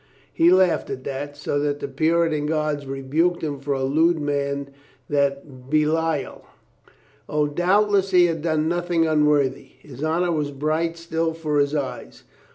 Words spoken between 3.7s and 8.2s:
a lewd man of Belial. O, doubtless,